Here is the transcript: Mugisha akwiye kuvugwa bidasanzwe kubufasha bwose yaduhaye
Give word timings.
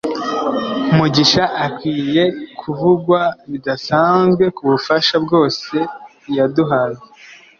Mugisha 0.95 1.43
akwiye 1.65 2.23
kuvugwa 2.59 3.19
bidasanzwe 3.51 4.43
kubufasha 4.57 5.15
bwose 5.25 5.75
yaduhaye 6.37 6.99